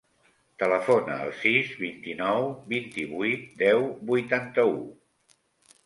[0.61, 4.77] Telefona al sis, vint-i-nou, vint-i-vuit, deu, vuitanta-u.